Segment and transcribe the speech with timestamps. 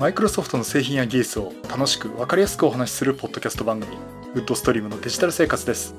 [0.00, 3.98] マイクロソフトの製品や技術を楽しく分かりやすくお話しするポッドキャスト番組
[4.34, 5.94] ウッドストリームのデジタル生活です。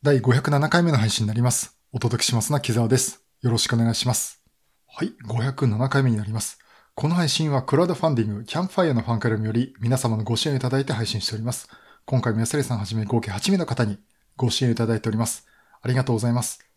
[0.00, 1.76] 第507回目の配信になります。
[1.92, 3.24] お届けしますのは木澤です。
[3.42, 4.44] よろしくお願いします。
[4.86, 5.12] はい。
[5.26, 6.60] 507回目になります。
[6.94, 11.68] この配信はクラウドファンディングキャンプファイアのファンクラブより皆様のご支援をいただいて配信しております。
[12.04, 13.98] 今回も安利さんはじめ合計8名の方に
[14.36, 15.48] ご支援をいただいております。
[15.82, 16.69] ありがとうございます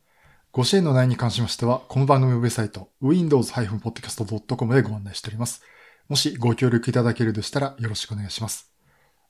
[0.54, 5.64] ご支援の内容に関しましては、この番組ウェブサイト、windows-podcast.com でご案内しております。
[6.08, 8.72] もしご協力いただけるでしたらよろしくお願いします。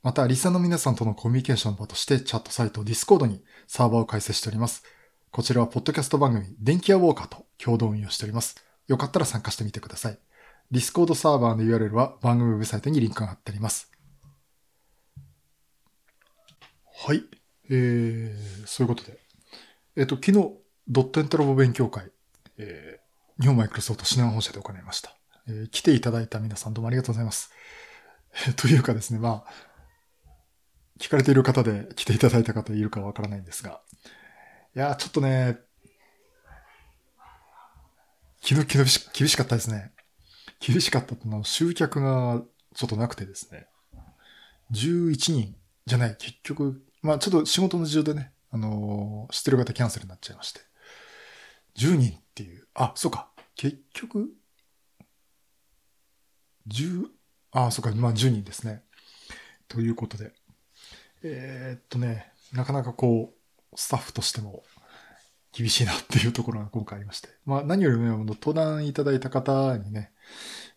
[0.01, 4.83] また、リサの皆さんとのコミュニケーションの場として、チャットサイト Discord にサーバーを開設しております。
[5.31, 8.57] こちらは、ポッドキャスト番組、電気屋ウォーカーと共同運用しております。
[8.89, 10.19] よかったら参加してみてください。
[10.73, 13.89] Discord サーバーの URL は番組ウェブサイトにリンクが貼ってあります。
[17.05, 17.23] はい。
[17.69, 19.17] えー、そういうことで。
[19.95, 22.11] えっ、と、昨日、ドットエントラボ勉強会、
[22.57, 25.15] えー、日本マイクロソフトシナ本社で行いました。
[25.47, 27.51] えー、来ていただいた皆さんどうもありがとうございます。
[28.47, 29.51] えー、というかですね、まあ、
[30.99, 33.81] 聞かれている方で来ていただいた方いるかわからないんですが、
[34.75, 35.57] いやちょっとね、
[38.41, 39.93] 厳し厳しかったですね。
[40.59, 42.41] 厳しかったってのは集客が
[42.75, 43.67] ちょっとなくてですね。
[44.73, 50.72] 11人じゃない、結局、まあちょっと仕事の事情でね、あのー、知ってる方キャンセルになっちゃいまして。
[51.77, 52.67] 10人っていう。
[52.73, 53.29] あ、そうか。
[53.55, 54.29] 結局、
[56.67, 57.07] 10、
[57.51, 57.91] あ、そうか。
[57.91, 58.83] まあ10人ですね。
[59.67, 60.33] ということで。
[61.23, 64.63] えー、っとね、なかなかこう、スタッフとしても
[65.51, 67.29] 厳しいなっていうところが今回ありまして。
[67.45, 70.11] まあ何よりもね登壇いただいた方にね、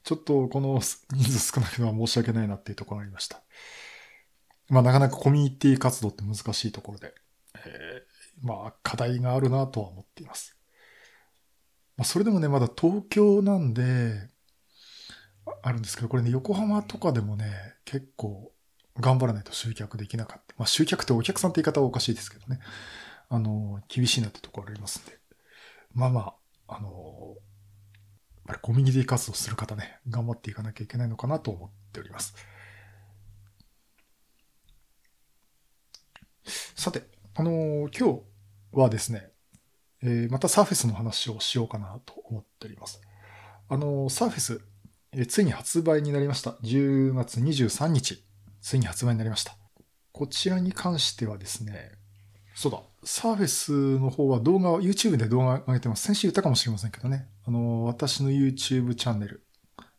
[0.05, 3.43] ちょっとこの人数少なくのは申し訳ないなっていうところがありました。
[4.69, 7.15] まあなかなかコミュニティ活動って難しいところで、
[7.67, 10.56] えー、まあ課題があるなとは思っています。
[11.97, 14.29] まあ、それでもね、まだ東京なんで、
[15.63, 18.53] あるんですけど、これね、横浜とかでもね、結構
[19.01, 20.55] 頑張らないと集客できなかった。
[20.59, 22.61] まあ、集客ってお客さんって言い方はおかしいですけどね。
[23.29, 25.19] あの、厳しいなってところありますんで。
[25.95, 26.35] まあま
[26.69, 27.37] あ、あの、
[28.37, 32.35] やっぱりコミュニティ活動する方ね、頑張っていかなきゃいけないのかなと思っております。
[36.77, 37.03] さて、
[37.35, 38.23] あの今日
[38.73, 39.31] はですね、
[40.07, 43.01] えー、またサーフェスの話をしようかなと思っております。
[43.69, 44.61] あの、サーフェス、
[45.13, 46.53] えー、ついに発売になりました。
[46.63, 48.23] 10月23日、
[48.61, 49.57] ついに発売になりました。
[50.13, 51.93] こちらに関してはですね、
[52.55, 56.05] そうだ、サーフェスの方は動画を、YouTube で動画上げてます。
[56.05, 57.29] 先週言ったかもしれませんけどね。
[57.45, 59.45] あの、私の YouTube チャンネル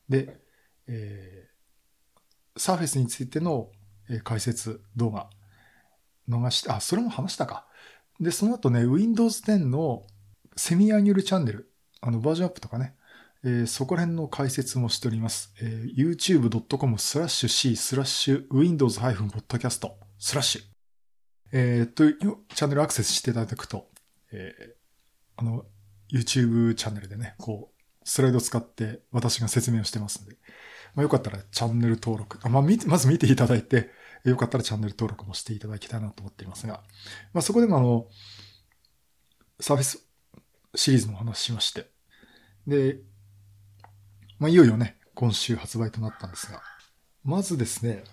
[0.09, 0.39] で、
[0.87, 3.69] えー、サーフェスについての
[4.23, 5.29] 解説動画
[6.27, 7.66] 逃して、あ、それも話したか。
[8.19, 10.03] で、その後ね、Windows 10の
[10.55, 12.95] セミアニュルチャンネル、あの、バージョンアップとかね、
[13.43, 15.53] えー、そこら辺の解説もしております。
[15.61, 20.61] えー、youtube.com スラッシュ C スラッシュ windows-podcast スラッシュ。
[21.51, 22.15] えー、という
[22.53, 23.87] チャンネルアクセスしていただくと、
[24.31, 24.71] えー、
[25.37, 25.65] あの、
[26.11, 30.37] YouTube チャンネルでね、こう、スライド使って私が説明をしてますんで、
[30.95, 33.91] まあ、よかったらチャンネル登録、あまあ、まず見ていただいて、
[34.29, 36.81] よかったらチャンネル登録もしていただきたいなと思っていますが、
[37.33, 38.07] まあ、そこでもあの、
[39.59, 40.05] サービス
[40.75, 41.89] シリーズの話しまして、
[42.67, 42.99] で、
[44.39, 46.61] まあ、いよいよね、今週発売となったんですが、
[47.23, 48.03] まずですね、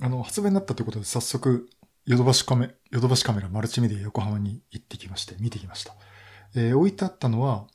[0.00, 1.68] あの、発売になったということで早速、
[2.06, 5.94] ヨドバシカメ、ヨドバシカメラマルチメディア横浜に行ってきまして、見てきました。
[6.54, 7.66] えー、置いてあったのは、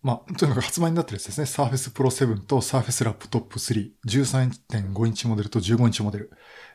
[0.00, 1.44] まあ、とにかく発売になってるやつですね。
[1.44, 6.30] Surface Pro 7と Surface Laptop 3、13.5インチモデルと15インチモデル。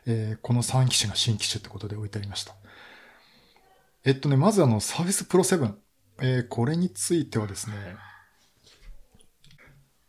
[0.06, 2.54] えー、この3機種が新機種ってことで置いてありました。
[4.04, 5.74] えっとね、まずあの Surface Pro 7。
[6.20, 7.74] えー、これについてはですね、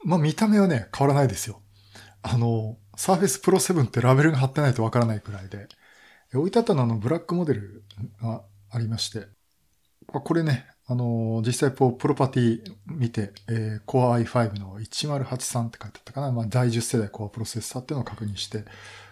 [0.04, 1.62] まあ見た目はね、変わらないですよ。
[2.22, 5.68] あの、Surface Pro 7ってラベルが貼ってないとわからないくらいで、
[6.34, 7.84] 置いてあったのはあのブラックモデル
[8.22, 9.28] がありまして、
[10.08, 16.32] これね、あの、実際こう、プロパティ見て、えー、Core i5 の1083って書いてあったかな。
[16.32, 18.66] まあ、第10世代 Core プロセッサーっていうのを確認して、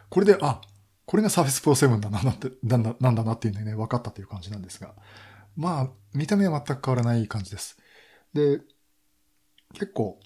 [0.09, 0.61] これで、あ、
[1.05, 4.93] これが Surface Pro 7だな、なん、だ、なんだなっていうのね、分かったという感じなんですが。
[5.55, 7.77] まあ、見た目は全く変わらない感じです。
[8.33, 8.61] で、
[9.73, 10.19] 結構、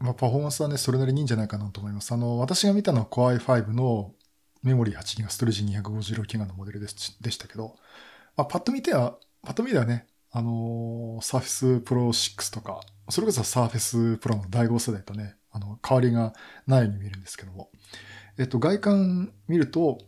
[0.00, 2.12] まあ、パフォーマンスはね、それなりにいいんじゃないかなと思います。
[2.12, 4.14] あの、私が見たのは Core i5 の
[4.62, 7.76] メモリー 8GB、ストレージ 256GB のモデルでしたけど、
[8.36, 12.80] まあ、パッと見ては、パッと見ではね、あの、Surface Pro 6とか、
[13.10, 16.32] それこそ Surface Pro の第5世代とね、あの、変わりが
[16.66, 17.70] ないように見えるんですけども。
[18.38, 19.98] えっと、外観見ると、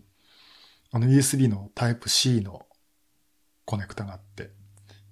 [0.93, 2.65] あの USB の Type-C の
[3.67, 4.51] コネクタがあって、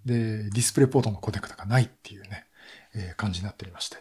[0.07, 2.47] で、ディスプレイポートのコネクタがないっていうね、
[2.95, 3.99] えー、感じになっておりまして。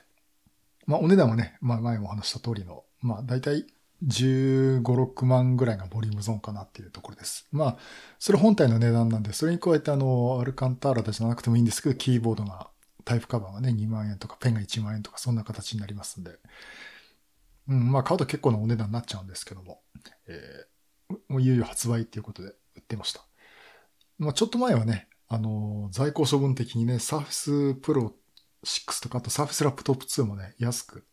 [0.86, 3.66] まあ、お値段はね、まあ、前もお話した通りの、まあ、大体
[4.04, 7.48] 15、6万ぐらいがボリュームゾーンかなっていうところです。
[7.52, 7.78] まあ、
[8.20, 12.70] それ本体の値段なんで、それに加えてあの、アルカンターラたちじゃなくてもいいんですけど、キーボードが、
[13.06, 16.40] タイプカバーがね、2万円とか、ペンが1万円とか、そんな形になりますんで、
[17.68, 19.82] うん、まあ、買うと結構なお値段になっちゃうんですけども、
[20.28, 23.22] えー、もういよいよ発売っていうことで売ってました。
[24.18, 28.12] まあ、ちょっと前はね、あの、在庫処分的にね、Surface Pro
[28.64, 31.06] 6とか、あと Surface Laptop 2もね、安く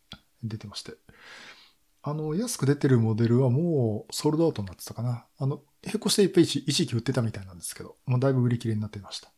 [0.42, 0.92] 出てまして。
[2.02, 5.26] あの、安く出てるモデルはもうソールドアウトになってたかな。
[5.38, 9.30] あの、並行して一時期売ってたみたいなんですけど、もうだいぶ売り切れになってました。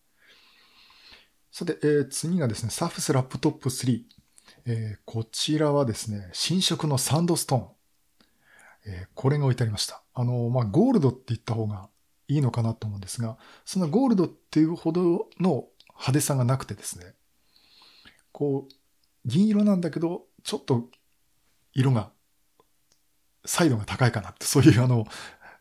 [1.51, 4.03] さて、えー、次がですね、Surface Laptop 3。
[4.67, 7.69] えー、こちらはですね、新色のサンドストーン。
[8.87, 10.03] えー、これが置いてありました。
[10.15, 11.89] あの、まあ、ゴールドって言った方が
[12.29, 17.15] いいのかなと思うんですが、そのゴールドっていうほどの派手さがなくてですね、
[18.33, 18.75] こう、
[19.27, 20.89] 銀色なんだけど、ちょっと
[21.75, 22.11] 色が、
[23.45, 25.07] サイドが高いかなって、そういうあの、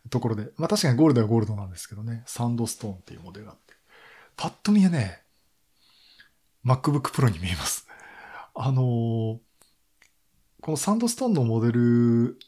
[0.10, 0.50] ところで。
[0.58, 3.74] まあ確かにゴールドはゴールドなんですけどね、サンドストーンっていうモデルがあって。
[4.36, 5.22] パッと見はね、
[6.66, 7.88] MacBook Pro に見えます。
[8.56, 9.40] あのー、
[10.62, 12.40] このサンドストーンのモデル、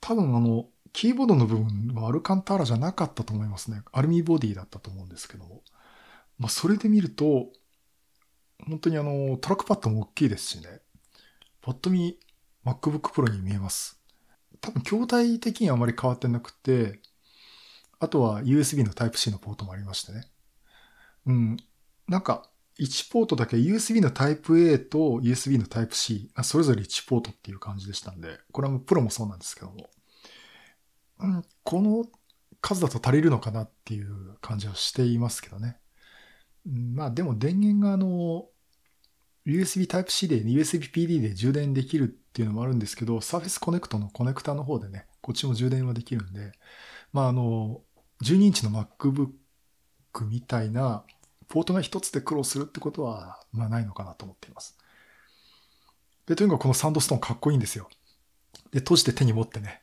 [0.00, 3.82] 多分あの、キーボードの部分はアルカンターラじゃなかったと思いますね。
[3.92, 5.62] アルミボディだったと思うんですけども。
[6.38, 7.52] まあ、それで見ると、
[8.66, 10.80] 本当にあの、トラックパッドも大きいですしね。
[11.60, 12.18] パッと見、
[12.64, 14.01] MacBook Pro に見えます。
[14.62, 17.00] 多分、筐体的にはあまり変わってなくて、
[17.98, 20.24] あとは USB の Type-C のポートもありましてね。
[21.26, 21.56] うん。
[22.08, 22.48] なんか、
[22.78, 29.90] 1ポートだけ USB の Type-A と USB の Type-C、それぞれ1ポートっていう感じでしたんで、これはもうプロもそうなんですけども。
[31.18, 32.06] うん、この
[32.60, 35.78] 数だと足りるのかなっていう感じはしていますけどね。
[36.64, 38.46] まあでも電源があの、
[39.44, 46.52] USB Type-C で USB PD で充電できるっていうのもあるんですけど、Surface Connect のコネクタの方でね、こっちも充電はできるんで、
[47.12, 47.82] まああの、
[48.22, 49.28] 12インチの MacBook
[50.24, 51.04] みたいな、
[51.48, 54.78] ポートが一つで苦労するってことは、まあないのかなと思っています。
[56.24, 57.90] で、とにかくこのサンドストーンかっこいいんですよ。
[58.70, 59.82] で、閉じて手に持ってね、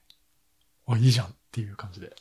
[0.87, 2.15] あ、いいじゃんっていう感じで。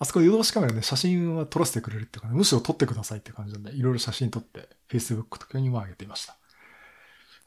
[0.00, 6.36] あそこ夜通しカメラで写真は撮らせてくれるっていうか、ね、むしろ撮ってくださいって感じなんで、いろいろ写真撮って、Facebook とかにも上げていました。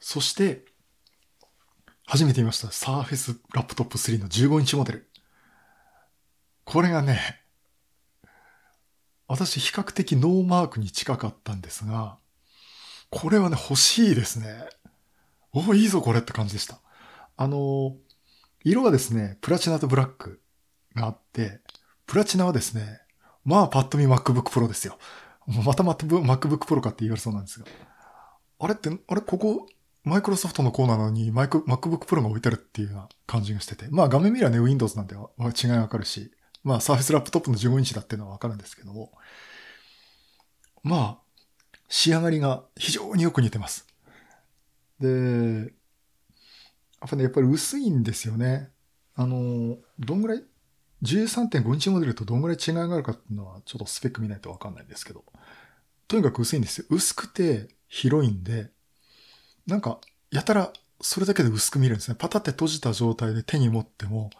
[0.00, 0.64] そして、
[2.06, 2.68] 初めて見ました。
[2.68, 5.08] Surface Laptop 3の15インチモデル。
[6.64, 7.40] これがね、
[9.28, 12.18] 私比較的ノーマークに近かったんですが、
[13.10, 14.68] これはね、欲しいですね。
[15.52, 16.80] おいいぞこれって感じでした。
[17.36, 17.96] あの、
[18.64, 20.40] 色はですね、プラチナとブラック
[20.94, 21.60] があって、
[22.06, 23.00] プラチナはですね、
[23.44, 24.98] まあパッと見 MacBook Pro ですよ。
[25.46, 27.66] またまた MacBook Pro かって言われそうなんですが。
[28.60, 29.66] あれって、あれここ、
[30.04, 33.86] マイクロソフトのコーナーなのにマイク MacBook Pro が置いてあるっていうような感じがしてて。
[33.90, 36.32] まあ画面見りゃね、Windows なんて違いわかるし、
[36.64, 39.12] まあ Surface Laptop の15インチだっていうのはわかるんですけども。
[40.82, 41.38] まあ、
[41.88, 43.86] 仕上がりが非常によく似てます。
[44.98, 48.70] で、やっぱね、やっぱり薄いんですよね。
[49.14, 50.44] あの、どんぐらい
[51.02, 55.24] 13.5インチモデルとどんぐらい違いがあるかっていうのはちょっとスペック見ないとわかんないんですけど、
[56.08, 56.86] とにかく薄いんですよ。
[56.90, 58.70] 薄くて広いんで、
[59.66, 59.98] なんか、
[60.30, 62.16] やたらそれだけで薄く見えるんですね。
[62.18, 64.30] パタって閉じた状態で手に持っても、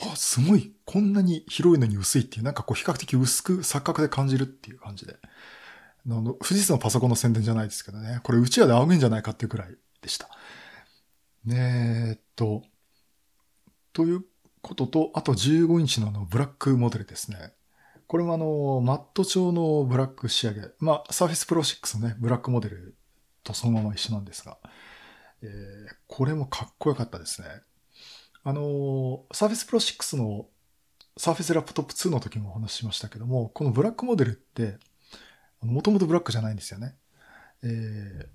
[0.00, 5.16] あ、すごい、こんなに広いのに薄いっていう、なんかこう比較的薄く錯覚で感じるっていう感じで。
[6.06, 8.20] あの、富士通のパソコンの宣伝じゃないですけどね。
[8.22, 10.30] これうちわで仰げんじゃないかっていうくらいでした。
[11.44, 12.62] ねえっと、
[13.92, 14.24] という
[14.62, 17.52] ことと、あと15インチのあのブラックモデルですね。
[18.06, 20.62] これもあの、マット調のブラック仕上げ。
[20.78, 22.96] まあ、Surface Pro 6のね、ブラックモデル
[23.42, 24.58] とそのまま一緒なんですが、
[25.42, 27.48] えー、これもかっこよかったですね。
[28.42, 30.46] あの、Surface Pro 6の
[31.18, 34.78] Surface Laptop 2の時もお話ししましたけども、このブラックモデルって、
[35.60, 36.94] もともとブラックじゃないんですよね。
[37.62, 38.26] えー、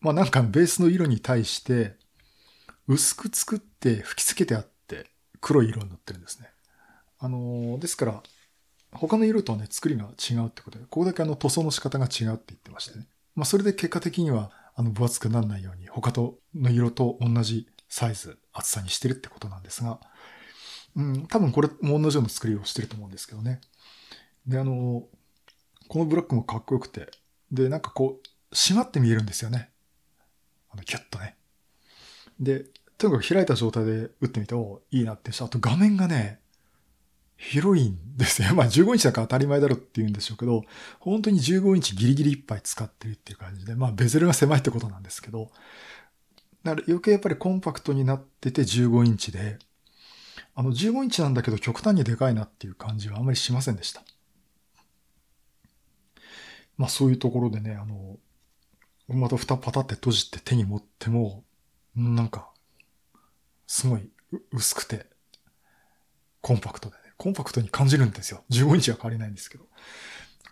[0.00, 1.96] まあなんかベースの色に対して、
[2.88, 5.10] 薄く作って吹き付けてあって
[5.40, 6.48] 黒い色になってるんですね。
[7.18, 8.22] あの、ですから、
[8.92, 13.06] 他の色とはね、作りが違うってことで、ここだけあの塗装の仕方が違うって言ってましてね。
[13.36, 20.00] まあ、それで結果的には、あの、分厚くならないように、他との色と同じサイズ、厚さにしてるってことなんですが、
[20.96, 23.60] うん、多分これも同じような作りをしてると思うんですけどね。
[24.46, 25.04] で、あの、
[25.88, 27.10] このブラックもかっこよくて、
[27.52, 29.70] で、なんかこう、締まって見えるんですよね。
[30.70, 31.36] あの、キュッとね。
[32.40, 32.64] で、
[32.96, 36.40] とにかく開いた状態で打ってみて、おいいなってしあと画面がね、
[37.36, 38.54] 広いんですよ。
[38.56, 40.64] まあ15インチだから当たり前だろって言うんでしょうけど、
[40.98, 45.50] 本当に15インチギリギリいっぱい使ってるっていう感じで、まあベゼルが狭いってことなんですけど、
[46.64, 49.58] だから余計やっぱりコンパクトになってて15インチで、
[50.54, 54.02] あの15インチなんだけど極端にでかいなっていう感じはあまりしませんでした。
[56.76, 58.18] まあそういうところでね、あの、
[59.08, 61.44] また蓋パタって閉じて手に持っても、
[61.94, 62.50] なんか、
[63.66, 64.10] すごい
[64.52, 65.06] 薄くて、
[66.40, 68.44] コンパクトでね、コンパクトに感じるんですよ。
[68.50, 69.64] 15インチは変わりないんですけど。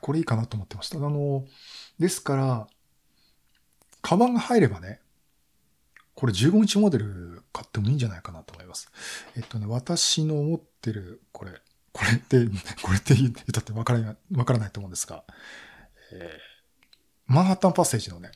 [0.00, 0.98] これいいかなと思ってました。
[0.98, 1.44] あの、
[1.98, 2.66] ですから、
[4.02, 5.00] カバンが入ればね、
[6.14, 8.90] これ15インチモデル買ってもいいんじゃないかなと思います。
[9.36, 11.52] えっとね、私の持ってる、これ、
[11.92, 12.44] これって、
[12.82, 15.24] これって言ったってわからない、わからないと思うんですが、
[16.12, 18.30] えー、マンハッタンパッセージのね、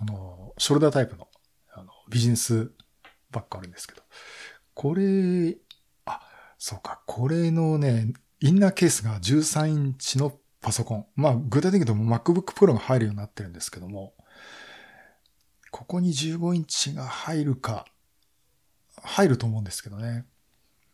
[0.00, 1.28] あの、ショルダータイプの、
[1.74, 2.72] あの、ビジネス
[3.30, 4.02] バッグあるんですけど、
[4.74, 5.56] これ、
[6.58, 11.06] そうか、これのね、インナーケースが13インチのパソコン。
[11.14, 14.14] まあ、具体的に言うと MacBook Pro が入るようになってるんですけども、
[15.70, 17.86] ここに15インチが入るか、
[19.02, 20.24] 入ると思うんですけどね。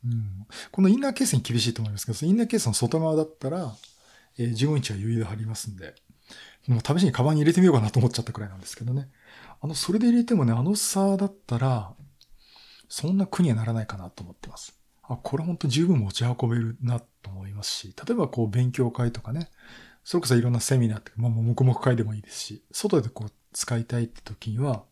[0.04, 3.72] うん、このインナーケースに厳しいと思いますけど、インナーケースの外側だったら、
[4.38, 5.94] え、15インチは余裕で貼りますんで、
[6.66, 9.08] もう試しにカバンに入れてみようかなと思っちゃったくらいなんですけどね。
[9.60, 11.94] あの、それで入れてもね、あの差だったら、
[12.88, 14.81] そんな苦にはならないかなと思ってます。
[15.14, 19.50] あ、これ本当十分持ち運べるなと思いますし、例えばこう勉強会とかね、
[20.04, 24.84] それこそいろんなセミナーって、まあ、黙々会でもいいですし、外でこう使いたいって時には、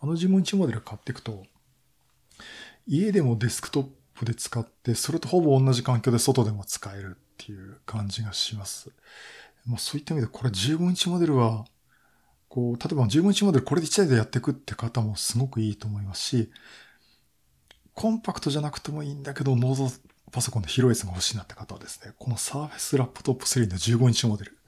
[0.00, 1.44] あの15インチモデル買っていくと、
[2.86, 8.90] 家でもデスクトップで使って、それとほぼ同じ環境で外でも使えるっていう感じがします。
[9.66, 11.64] まあ、そういった意味で、これ15インチモデルは、
[12.48, 16.50] こう、例えば15インチモデルこれで1台でやっていくって方もすごくいいと思いますし、
[17.94, 19.90] コンパクトじゃなくてもいいんだけど、ノード
[20.30, 24.58] パソコンの広いやつが欲しいなって方はですね、この Surface Laptop 3の15インチモデル、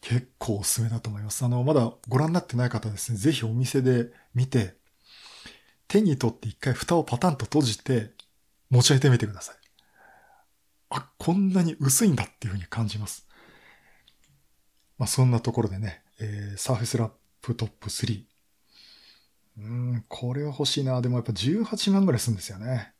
[0.00, 1.44] 結構おすすめだと思います。
[1.44, 4.76] あの、まだご覧になってない方はですね、ぜひお店で見て、
[5.88, 8.12] 手に取って一回蓋をパタンと閉じて、
[8.70, 9.56] 持ち上げてみてください。
[10.90, 13.26] あ、こんなに薄いんだっていうふうに感じます。
[14.98, 18.24] まあ、そんなところでね、えー、Surface Laptop 3。
[19.58, 21.00] うん、これは欲しいな。
[21.02, 22.92] でもやっぱ18万ぐらいするんですよね。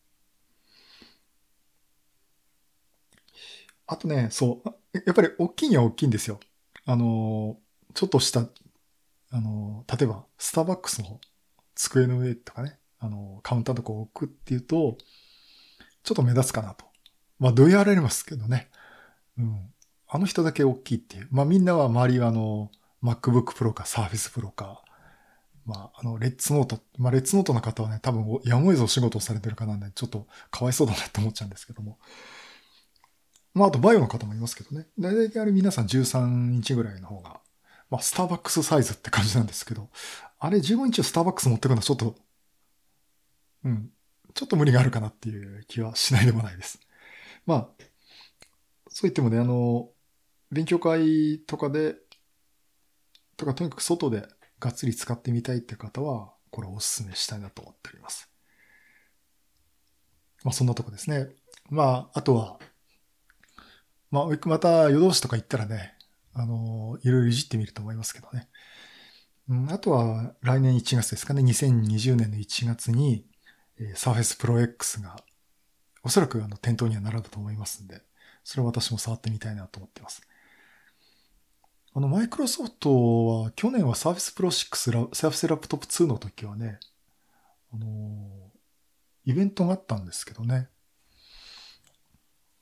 [3.87, 5.01] あとね、そう。
[5.07, 6.41] やっぱり大きいには大きいんですよ。
[6.85, 7.59] あの、
[7.95, 8.47] ちょっとした、
[9.31, 11.21] あの、例えば、スターバックスの
[11.75, 14.99] 机の上とかね、あの、カウンターとか置くっていうと、
[16.03, 16.85] ちょっと目立つかなと。
[17.39, 18.69] まあ、どうやられますけどね。
[19.39, 19.73] うん。
[20.09, 21.29] あの人だけ大きいっていう。
[21.31, 22.71] まあ、みんなは周りはあの、
[23.03, 24.83] MacBook Pro か Surface Pro か、
[25.69, 31.99] まあ、あの、レッツノート、まあ、レッツノートの方はね、多分、やむを得ずお仕事をされてる方なんで、ちょっとかわいそうだなって思っちゃうんですけども。
[33.53, 34.87] まあ、あとバイオの方もいますけどね。
[34.99, 37.41] 大体あれ皆さん13インチぐらいの方が、
[37.91, 39.91] まあ、スターバックスサイズって感じなんですけど、
[40.39, 42.15] あれ15インチをスターバックス持ってくのはちょっと、
[43.65, 43.91] うん、
[44.33, 46.81] ちょっと無理があるかなっていう気はしないでもないです。
[47.45, 47.69] まあ、
[48.89, 49.91] そう言ってもね、あの、
[50.51, 51.97] 勉強会とかで、
[53.37, 54.27] とかとにかく外で
[54.61, 58.31] がっつり使ってみたいって方は、これをお勧めしたいなと思っております。
[60.45, 61.29] まあそんなとこですね。
[61.71, 62.59] まあ、あとは、
[64.11, 65.95] まあ、また夜通しとか行ったらね、
[66.33, 68.49] あの、いろいろいじってみると思いますけどね。
[69.49, 73.27] うん、あとは来年1月ですかね、2020年の1月に、
[73.79, 75.17] えー、Surface Pro X が
[76.03, 78.03] おそらくあの店頭には並ぶと思いますんで、
[78.45, 80.23] それは私も触ってみたいなと思ってます。
[81.99, 86.79] あの、マイクロソフトは去年は Surface Pro 6、Surface Laptop 2の時はね、
[87.75, 87.89] あの
[89.25, 90.69] イベントがあったんですけどね、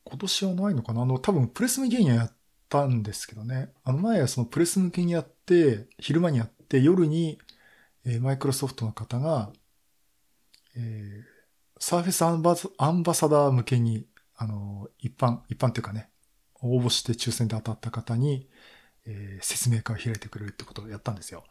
[0.04, 1.02] 今年はないのかな？
[1.02, 2.32] あの、多分プレス向けにはやっ
[2.70, 3.68] たんですけどね。
[3.84, 7.38] あの前はそのプレス向けにやって、昼間にやって、夜に、
[8.06, 9.50] えー、マイクロソフトの方が、
[10.78, 11.24] えー、
[11.78, 16.08] サーフェスアンバアンバサダー向けに、あの、一般、一般っていうかね、
[16.62, 18.48] 応募して抽選で当たった方に、
[19.06, 21.44] えー、説明会を開いてくれるってことをやったんですよ。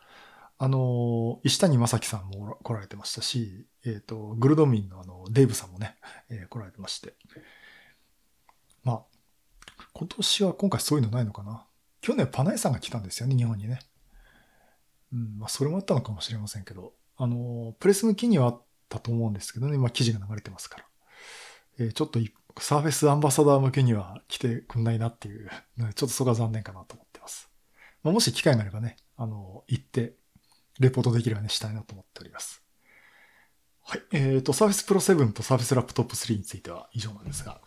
[0.58, 5.98] あの、石谷正樹さんも来られてましたし、えっ、ー、と、グルドミンのあの、デイブさんもね、
[6.30, 7.16] えー、来られてまして。
[8.84, 9.04] まあ、
[9.94, 11.66] 今年は今回そういうのないのかな。
[12.02, 13.80] 去年パナエさんが来たんですよね、日本にね。
[15.12, 20.86] うん、まあ、それもあったのかもしれませんけど、あの、プレス向きにはあったと思うんですけどね、まあ、記事が流れてますから。
[21.80, 22.20] えー、ちょっと
[22.60, 26.98] サーフェスアンバサダー向けには来てくんないなっていう、 ちょっとそこが残念かなと
[28.06, 28.12] ま。
[28.12, 30.14] あ、もし機会があればね、あの、行って、
[30.80, 32.64] レポートできるようにしたいなと思っております。
[33.82, 34.02] はい。
[34.12, 37.62] えっ、ー、と、サーフェスプロ7とサーフェスラップトップ3については以上なんですが、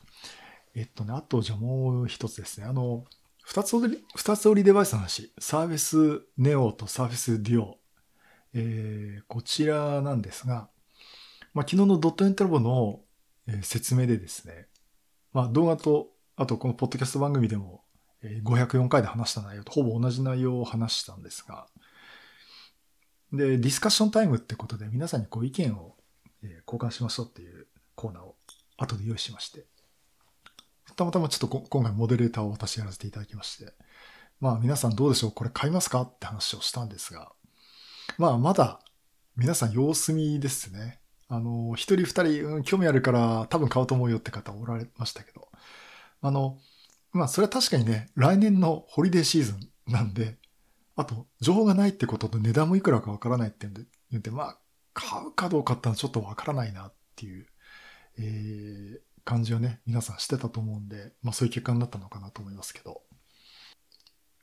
[0.74, 2.66] えっとね、あとじゃあもう一つですね。
[2.66, 3.04] あの、
[3.42, 5.32] 二つ折り、二つ折りデバイスの話。
[5.38, 7.78] サーフェスネオとサーフェスデュオ。
[8.54, 10.68] えー、こちらなんですが、
[11.54, 13.00] まあ、昨日のドット NTラボの
[13.62, 14.66] 説明でですね、
[15.32, 17.82] まあ、動画と、あとこのポッドキャスト番組でも
[18.44, 21.66] 504回で話した内容とほぼ同じ内容を話したんですが、
[23.32, 25.96] で、ディスカッションタイムってことで皆さんにこう意見を
[26.66, 28.36] 交換しましょうっていうコーナーを
[28.76, 29.66] 後で用意しまして、
[30.96, 33.72] たまたまちょっと今回モデレーターを私やらせていただきまして、
[34.40, 35.32] まあ皆さんどうでしょう？
[35.32, 36.02] これ買いますか？
[36.02, 37.32] って話をしたんですが、
[38.18, 38.80] まあまだ
[39.36, 41.00] 皆さん様子見ですね。
[41.28, 45.48] あの、一人二人、うん、興味あるから多分買うと思うよって方おられましたけど、
[46.22, 46.58] あの、
[47.12, 50.36] まあそれは確かにね、来年のホリデーシーズンなんで、
[50.96, 54.58] あと、情報がないってことと値段もいくらかわからないって言うんで、まあ、
[54.94, 57.46] 買うかどうかってのはちょっとわからないなっていう、
[58.18, 63.02] えー、感じをね、皆さんしてたと思うんで、まあそういう結果になったのかなと思いますけど。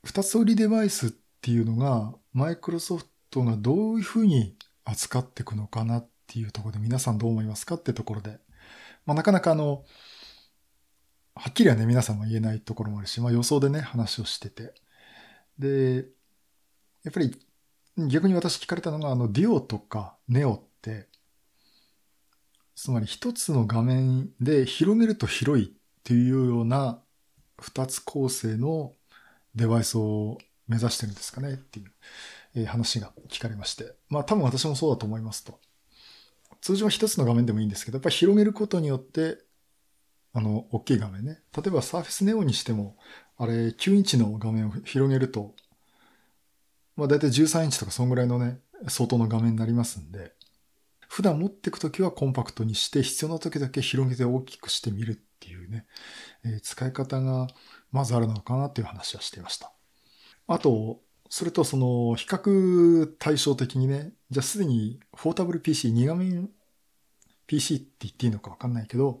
[0.02, 1.10] 二つ折りデバイスっ
[1.42, 8.38] ていうのが、マイクロソフトがどういうふうに扱っていくのかなっていうところで皆さんどう思いますかってところで、
[9.04, 9.84] まあなかなかあの、
[11.36, 14.72] はっきりはね、皆さんも言えないところもあるし、まあ予想でね、話をしてて。
[15.58, 16.06] で、
[17.04, 17.38] やっぱり
[18.08, 21.08] 逆に私聞かれたのが、あの、デュオとかネオって、
[22.74, 25.68] つまり一つの画面で広げると広いっ
[26.04, 27.02] ていうような
[27.60, 28.94] 二つ構成の
[29.54, 30.38] デバイスを
[30.68, 31.84] 目指してるんですかねってい
[32.62, 33.94] う、話が聞かれまして。
[34.08, 35.60] まあ多分私もそうだと思いますと。
[36.62, 39.45] 通常は一つの画面でもいいんですけど、やっぱり広げることによって、
[40.36, 41.40] あの、大きい画面ね。
[41.56, 42.96] 例えば Surface Neo にしても、
[43.38, 45.54] あれ9インチの画面を広げると
[46.96, 50.32] まあ大体13インチとかそんぐらいのね、相当の画面になりますんで、
[51.08, 55.86] 普段持っていくときはコンパクトにして、必要な時だけ広げて大きくしてみるっていうね、
[56.44, 57.48] えー、使い方が
[57.92, 59.72] まずあるのかなっていう話はしていました。
[60.48, 66.48] あと、それとその比較対照的にね、じゃあすでにフォータブル PC、2画面
[67.46, 69.20] PC って言っていいのかわかんないけど、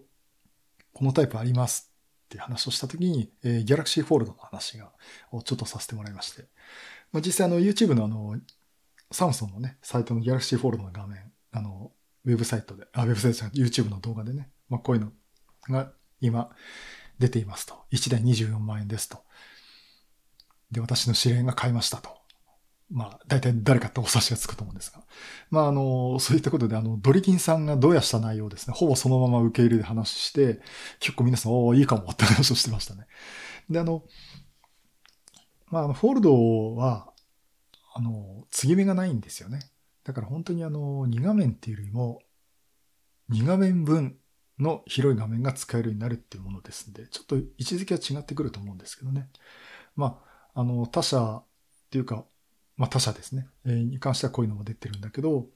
[0.96, 1.92] このタイプあります
[2.24, 4.92] って話をしたときに、えー、Galaxy Fold の話が、
[5.30, 6.46] をちょっとさせてもらいまして。
[7.12, 8.40] まあ、実際あの YouTube のあの、
[9.12, 11.92] サムソンのね、サイトの Galaxy Fold の画面、あの、
[12.24, 15.12] ウェブサイトで、あ、ウェブサイトじゃなくて YouTube の動画でね、まあ、こういうの
[15.68, 16.48] が今
[17.18, 17.74] 出ていますと。
[17.92, 19.18] 1台24万円ですと。
[20.70, 22.15] で、私の指令が買いましたと。
[22.90, 25.02] まあ、大体誰かってお察しがつくと思うんですが。
[25.50, 30.60] まあ、あの、そういったことで、あの、ドリキンさんがどうやした内容をですね、ほぼそのまま受け入れで話して、
[31.00, 33.06] 結構皆さん、おおいいかもって話をしてましたね。
[33.68, 34.04] で、あの、
[35.68, 37.12] まあ、あの、フォールドは、
[37.94, 39.70] あの、継ぎ目がないんですよね。
[40.04, 42.20] だから本当にあの、2画面っていうよりも、
[43.30, 44.16] 2画面分
[44.60, 49.28] の広い画面が使えるようになるっていうものですんで、ちょっと位置づけは違ってくると思うんですけどね。
[49.96, 50.22] ま
[50.54, 51.44] あ、あの、他社っ
[51.90, 52.24] ていうか、
[52.76, 53.46] まあ他社ですね。
[53.64, 55.46] えー、に関してはこういうのも出てるんだけど、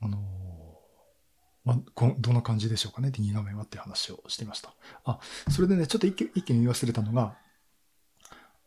[0.00, 0.18] あの
[1.66, 4.72] まあ、どんな感じでしょうかね、2画面はっていう話をしていました。
[5.04, 5.18] あ、
[5.50, 7.36] それでね、ちょっと一件言い忘れたのが、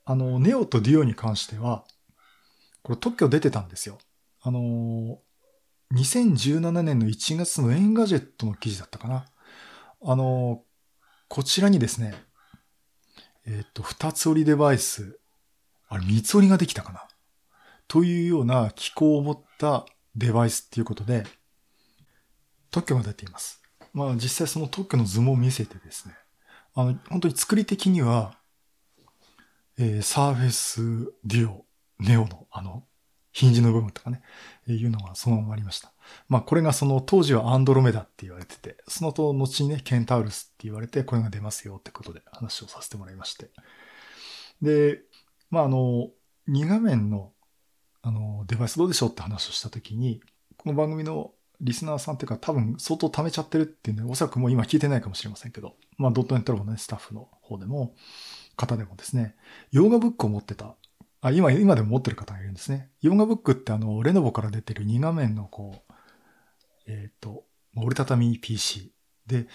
[0.03, 1.85] あの、ネオとデュオに関しては、
[2.83, 3.99] これ特許出てたんですよ。
[4.41, 5.19] あの、
[5.93, 9.25] 2017年の1月のエンガジェットの記事だったかな。
[10.03, 10.63] あの、
[11.29, 12.13] こちらにですね、
[13.45, 15.19] えっ、と、二つ折りデバイス、
[15.87, 17.07] あれ、三つ折りができたかな。
[17.89, 21.25] というような機構を持ったデバイスっていうことで、
[22.69, 23.61] 特許が出ています。
[23.93, 26.13] まあ実際その特許の図も見せてですね、
[26.75, 28.37] あの、本当に作り的には、
[29.79, 31.65] えー、サーフェスデュオ、
[31.99, 32.83] ネオのあの、
[33.31, 34.21] ヒンジの部分とかね、
[34.67, 35.91] えー、いうのがそのままありました。
[36.27, 43.49] まあこれがその当時はアンドロメダって言われてて、その後後にね、ケンタウルスって言われて、これが出ますよってことで話をさせてもらいまして。
[44.61, 45.01] で、
[45.49, 46.09] まああの、
[46.49, 47.31] 2画面の
[48.01, 50.21] あの、デバイスどうでしょうって話をしたときに、
[50.57, 51.31] この番組の
[51.61, 57.95] リスナーさんっていうか多分相当貯めちゃってるっていうんで、おそらくもう今聞いてないかもしれませんけど、まあドットネットラボの、ね、スタッフの方でも、
[58.55, 59.35] 方でもですね、
[59.71, 60.75] ヨガブックを持ってた。
[61.21, 62.89] あ、今、今でも持ってる方がいるんですね。
[63.01, 65.93] ヨガブックってあの、レノボから出てる2画面のこう、
[66.87, 67.43] えっ、ー、と、
[67.75, 68.93] 折りたたみ PC。
[69.27, 69.47] で、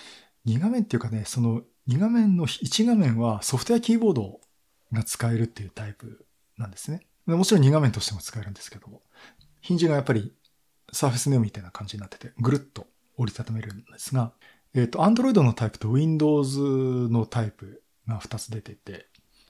[0.46, 4.40] 2画面っていうかね、その2画面の1画面はソフトウェアキーボード
[4.92, 6.26] が使えるっていうタイプ
[6.59, 7.00] なんですね。
[7.26, 9.02] もちろん2画面としても使えるんですけども、
[9.60, 10.32] ヒンジがやっぱり
[10.92, 14.32] サーフェスネオみたいな感じになってて、ぐるっと折りたためるんですが、
[14.74, 16.58] えっ、ー、と、Android のタイプと Windows
[17.08, 19.06] のタイプが2つ出てて、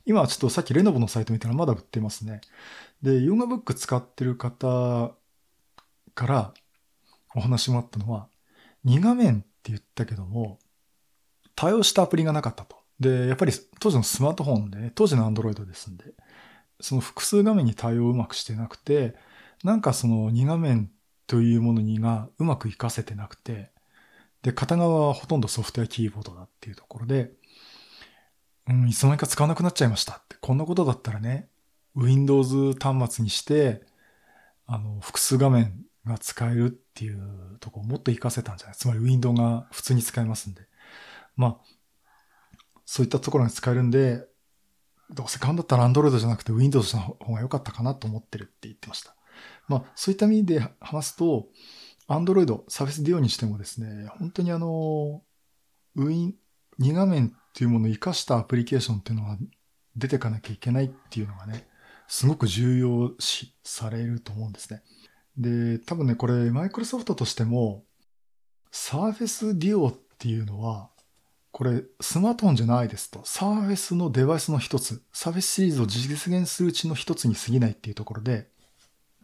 [0.06, 2.42] 今はちょっとさっきレノボのサイト見たらまだ売ってますね。
[3.02, 5.12] で、ヨガブック使ってる方
[6.14, 6.54] から
[7.34, 8.28] お話もあったのは、
[8.84, 10.58] 2画面って言ったけども、
[11.56, 12.76] 対応したアプリがなかったと。
[13.00, 16.04] で、やっぱり当時のスマートフォンで、ね、当時の Android ですんで、
[16.80, 19.14] その複数画面に対応をうまくしてなくて、
[19.62, 20.90] なんかその2画面
[21.26, 23.70] というものにがうまく活かせてなくて、
[24.42, 27.32] で、片側はほとんどソフトウェアキーボードだっていうところで、
[28.68, 30.36] うん、いつの間にか使わなくなっちゃいましたって。
[30.40, 31.48] こんなことだったらね、
[31.94, 33.82] Windows 端末にして、
[34.66, 38.76] あの、複数画面が使えるっていうとこをもっと活かせたんじゃない？
[38.76, 40.62] つまり Windows が普通に使えますんで。
[41.36, 41.56] まあ、
[42.84, 44.26] そういったところが使えるんで、
[45.10, 49.14] どうせ買うんだったら Android じゃなくて Windows の方が良かったかなと思ってるって言ってました。
[49.68, 51.48] まあ、そういった意味で話すと、
[52.08, 55.22] Android、サーフェスディオにしてもですね、本当にあの、
[55.96, 56.32] Win、
[56.80, 59.38] 2画面っていうものを活かしたアプリケーションっていうのは
[59.96, 61.66] 出てかなきゃいけないっていうのがね、
[62.08, 64.82] すごく重要視されると思うんですね。
[65.36, 67.84] で、多分ね、これ、マイクロソフトとしても、
[68.70, 70.90] サーフェスディオっていうのは、
[71.54, 78.48] これ、スマートフォンじゃないですと、サーフェスのデバイスの一つ、サーフェスシリーズを実現するうちの一つに過ぎないっていうところで、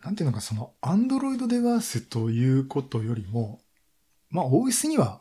[0.05, 3.61] なんていうのか、その、アンドロイドデバイスということよりも、
[4.31, 5.19] まあ、OS には、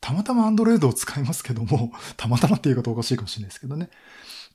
[0.00, 3.90] たまたまアンドロイドを使いますけども、 たまたまっていうことおかしいかもしれないですけどね。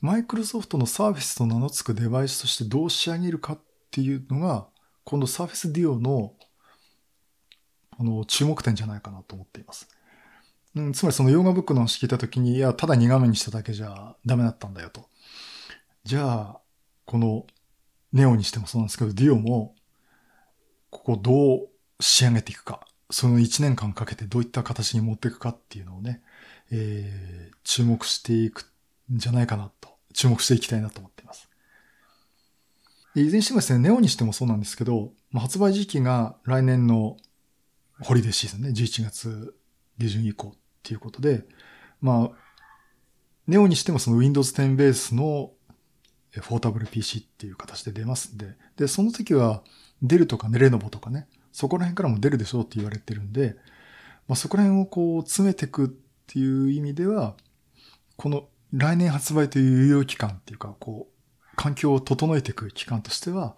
[0.02, 3.60] マイクロソフトのサーフェスと名の付くデバイスとしてどう仕上げるかっ
[3.92, 4.68] ていうのが、
[5.04, 6.34] 今度サーフェスディオの、
[8.00, 9.88] あの、注目点じゃないかなと思っています。
[10.78, 15.10] うん、つまりそのヨガブックの話聞いたときに、いや、ただ2画面にしただけじゃダメだったんだよと。
[16.04, 16.60] じゃあ、
[17.06, 17.48] この
[18.14, 19.76] ネオにしてもそうなんですけど、ディオも、
[20.92, 22.86] ここどう仕上げていくか。
[23.10, 26.22] その1年間かけてどういった形に持っていくかっていうのをね、
[26.72, 28.72] えー、注目していく
[29.12, 31.50] んじゃないかなと、注目していきたいなと思っています。
[33.16, 37.18] いずれにしてもですね、ネオにしてもそうなんですけど、まあ、発売時期が来年の
[38.02, 39.56] ホリデーシーズンね、11月
[39.98, 40.56] 下旬以降
[40.88, 41.44] っていうことで、
[42.00, 42.38] まあ、
[43.46, 45.52] ネオにしてもその Windows 10ベースの
[46.32, 49.64] フォータブル PC っていう形で出ますんで、で、その時は
[50.02, 53.56] デルとかネレノボとかね、そこら辺からも出るでしょうって言われてるんで、
[54.30, 55.90] まあ、そこら辺をこう詰めていくっ
[56.28, 57.36] ていう意味では、
[58.16, 63.56] この来年発売という有用期間っていうか、こう、環境を整えていく期間としては、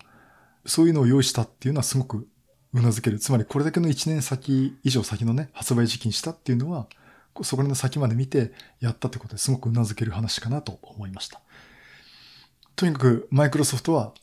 [0.65, 2.27] そういうのを用意したっていうのはすごく
[2.73, 3.19] 頷ける。
[3.19, 6.87] つまりこれだけの1年先以上先のね、発売時期にしたっていうのは、
[7.43, 11.41] そこらの先まで見てやったってことですごく頷ける話かなと思いました。
[12.75, 14.13] とにかくマイクロソフトは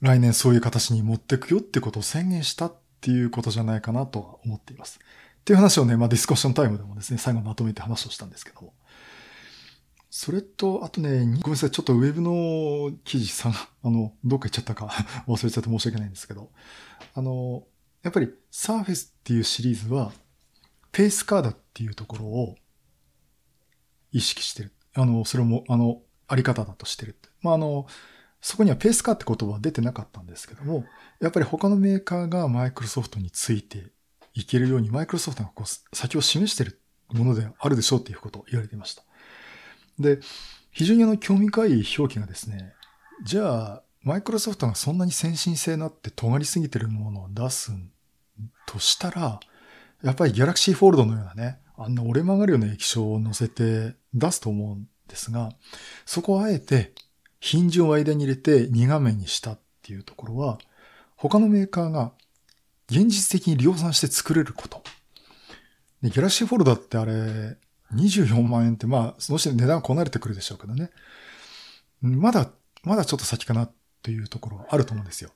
[0.00, 4.98] 来年そういう形に持っていくよってことを宣言したっていうことじゃないかなとは思っています。
[5.40, 8.74] っていう話をね、まあディスカッションタイムでもですね、最後まとめて話をしたんですけども。
[10.10, 13.52] それと、あとね、ごめんなさい、ちょっとウェブの記事さん、
[13.82, 14.86] あの、どっか行っちゃったか
[15.28, 16.50] 忘れちゃって申し訳ないんですけど、
[17.14, 17.66] あの、
[18.02, 20.12] やっぱりサーフェスっていうシリーズは、
[20.92, 22.56] ペースカードっていうところを
[24.12, 24.72] 意識してる。
[24.94, 27.16] あの、それも、あの、あり方だとしてる。
[27.42, 27.86] まあ、あの、
[28.40, 30.84] そこにはペースカーって言葉は出てなかったんですけども、
[31.20, 33.92] やっぱり他のメーカーがマイクロソフトについて
[34.34, 36.80] いけるように、マイクロソフトがこう先を示してる
[37.12, 39.02] ものであるでしょうっていうことを言われていました。
[39.98, 40.20] で、
[40.70, 42.74] 非常にあの興味深い表記がですね、
[43.24, 47.72] じゃあ、マイクロソフトがそんなに先進性になって尖りすぎてるものを出す
[48.66, 49.40] としたら、
[50.02, 55.52] やっぱりギャラクシーフォールドのようなね、あんな折れ曲がるような液晶を乗せて出すと思うんですが、
[56.06, 56.92] そこをあえて
[57.40, 60.58] ヒンジを間に入れて2画面にしたっていうところは、
[61.16, 62.12] 他のメーカーが
[62.90, 64.82] 現実的に量産して作れること。
[66.02, 67.56] で、ギャラクシーフォールドってあれ、
[67.94, 70.90] 24万円って、まあ、その時値段こなれてくるでしょうけどね。
[72.00, 72.50] まだ、
[72.82, 75.30] まだちょっと先かなっていうところあると思うんですよ。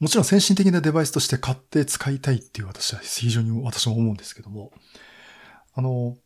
[0.00, 4.72] もちろん先進的なデバイスとして買って使いたいっていう私は非常に私も思うんですけども、
[5.74, 6.16] あの、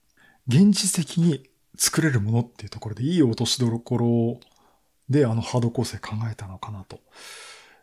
[0.46, 4.40] 現実的に作れるものっていうところでいい落としどころ
[5.08, 7.00] であのハード構成考えたのかなと。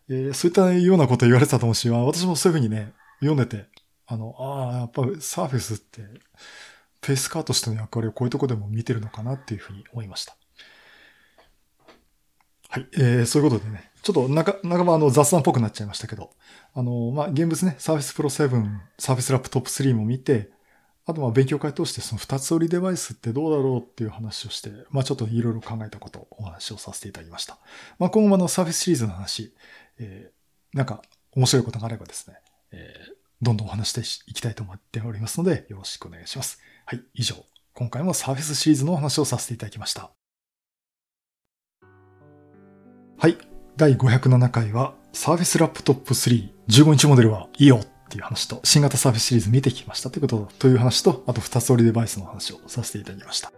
[0.10, 3.68] えー、そういったようなこと言われてたと思うし、私もそういうふうにね、読んでて、
[4.08, 6.02] あの、ああ、やっぱサーフェスって
[7.02, 10.36] ペースカーとしての役割をこういうとこでも見てるのかなっていうふうに思いました。
[12.70, 12.88] はい。
[12.94, 16.32] えー、そういうことでね、ちょっと中、半ばあの雑談っぽくなっちゃいましたけど、
[16.74, 20.52] あの、まあ、現物ね、サーフェスプロ7、サーフェスラップトップ3も見て、
[21.10, 27.58] あとまあ勉強会通してその二つ折りデバイスってどうだろうっていう話をして、まあちょっといろいろ考えたことをお話をさせていただきました。
[27.98, 29.52] まあ今後のサーフェスシリーズの話、
[29.98, 31.02] えー、なんか
[31.36, 32.36] 面白いことがあればですね、
[32.72, 36.60] えー、どんどんお話していきたいと思っておりますので、よろしくお願いします。
[36.86, 37.36] はい、以上。
[37.74, 40.12] 今回もサーフェスシリーズのお話をさせていただきました。
[43.18, 43.38] はい、
[43.80, 53.54] 第507回は、サーフェスラップトップ3、15インチモデルはいいよっていう話と、新型サーフェスシリーズ見てきましたということ、という話と、あと二つ折りデバイスの話をさせていただきました。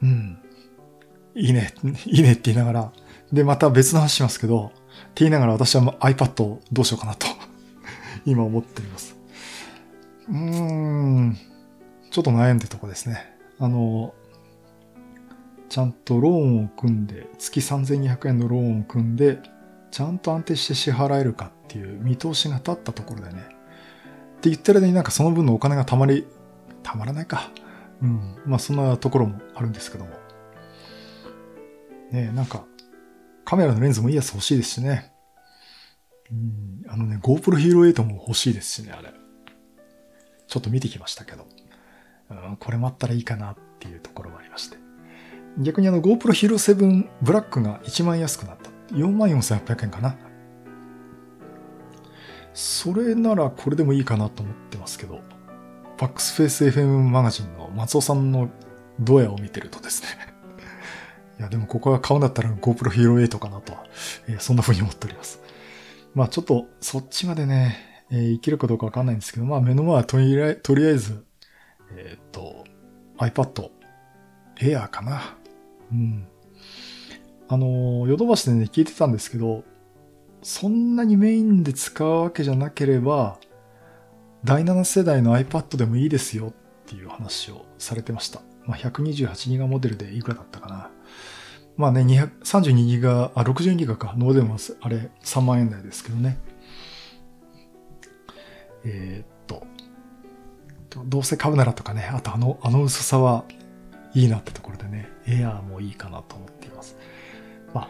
[0.00, 0.38] うん。
[1.34, 1.74] いいね、
[2.06, 2.92] いいねって言いながら、
[3.32, 7.26] で、また別の話しますけど、って言いながら私は iPad をどうしようかなと
[8.26, 9.16] 今思っています。
[10.28, 11.36] うーん、
[12.12, 13.36] ちょっと悩んでるとこですね。
[13.58, 14.14] あの、
[15.70, 19.38] ちゃんとローンを組んで、月3200円のローンを組んで、
[19.92, 23.46] ちゃんと安定して支払えるかっていう見通しが立ったところでね。
[24.38, 26.26] って言ってる間になんかその分のお金がたまり、
[26.82, 27.52] たまらないか。
[28.02, 28.36] うん。
[28.46, 30.10] まあそんなところもあるんですけども。
[32.10, 32.64] ねなんか、
[33.44, 35.12] カメラのレンズもいいやつ欲しいですしね。
[36.32, 39.12] うん、あのね、GoPro Hero 8も欲しいですしね、あれ。
[40.48, 41.46] ちょっと見てきましたけど。
[42.30, 44.89] うん、これもあったらいいかなっていうところもありまして。
[45.58, 48.70] 逆にあの GoPro Hero 7ブラックが1万円安くなった。
[48.94, 50.16] 44,800円かな。
[52.54, 55.20] それならこれでもいいかなと思ってますけど、
[55.98, 58.50] バックスフェイス FM マガジンの松尾さんの
[58.98, 60.08] ドヤを見てるとですね
[61.38, 63.84] いや、でもここは買うんだったら GoPro Hero 8かなとは、
[64.28, 65.40] えー、そんな風に思っております。
[66.14, 71.24] まあちょっとそっちまでね、えー、いけるかどうかわかんないんですけど、まあ目の前はとりあえず、
[71.96, 72.64] えっ、と、
[73.18, 73.70] iPad
[74.56, 75.39] Air かな。
[75.92, 76.26] うん。
[77.48, 79.64] あの、ヨドバシでね、聞いてたんですけど、
[80.42, 83.38] そんなにメインで使うわけじゃなければ、
[84.44, 86.52] 第7世代の iPad でもいいですよっ
[86.86, 88.40] ていう話をされてました。
[88.66, 90.90] まあ、128ギガモデルでいくらだったかな。
[91.76, 92.02] まあね、
[92.44, 96.38] 32ギガ、あ、62ギガか、ノーデンはあれ3万円台ですけどね。
[98.84, 99.66] えー、っと、
[101.04, 103.44] どうせ買うならとかね、あとあの、あの薄さは
[104.14, 106.96] いいなってところでね、エアーもいいかなと思っています。
[107.74, 107.88] まあ、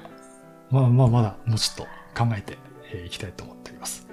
[0.71, 2.59] まあまあまだもうちょっと考えて
[3.07, 4.07] いきたいと思っております。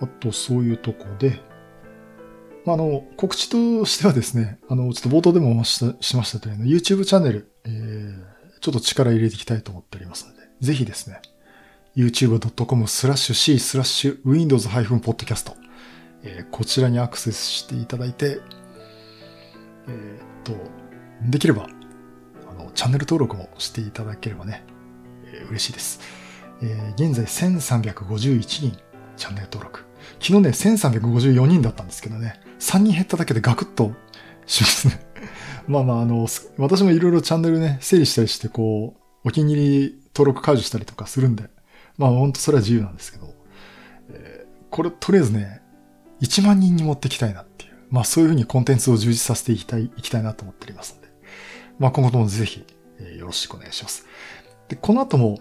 [0.00, 1.40] あと、そういうとこで、
[2.64, 5.84] まあ、あの、告知としてはですね、あの、ちょっと冒頭でもし
[6.16, 11.20] ましたというの YouTube チャンネル、えー、ちょっと力入れていきたいと思っておりますので、ぜひですね、
[11.96, 15.52] youtube.com スラッシュ c スラッシュ windows-podcast、
[16.22, 18.40] えー、こちらにアクセスしていただいて、
[19.88, 20.56] えー、と、
[21.22, 21.68] できれば、
[22.50, 24.64] あの、チャンネル登録もしていただければね、
[25.24, 26.00] えー、嬉しいです。
[26.62, 28.78] えー、現在1351人
[29.16, 29.84] チャンネル登録。
[30.20, 33.92] 昨日ね、1354人だったんですけどね、3人減っただけでガクッと
[34.46, 35.06] しますね。
[35.68, 41.50] まあまあ、あの、私もいろいろチャンネルね、整理したりして、こう、お気に入り登録解除したりとかするんで、
[41.98, 43.34] まあ本当それは自由なんですけど、
[44.10, 45.60] えー、これとりあえずね、
[46.20, 47.44] 1万人に持ってきたいな、
[47.90, 51.08] まあそういうふうにコンテンツを充実させていきたい、いきたいなと思っておりますので、
[51.78, 52.64] まあ今後ともぜひ、
[53.00, 54.06] え、よろしくお願いします。
[54.68, 55.38] で、この後も、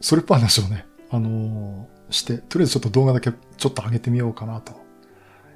[0.00, 4.72] それっぽい話をね、あのー、して、とりあえずちょっと動画だけちょっと上げてみようかなと、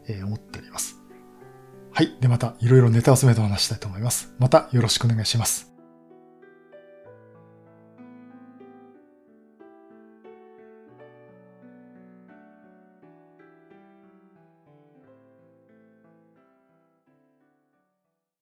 [0.09, 1.01] え、思っております。
[1.93, 2.17] はい。
[2.21, 4.35] で、またいろいろネタ集めと話したいと思います。
[4.39, 5.70] またよろしくお願いします。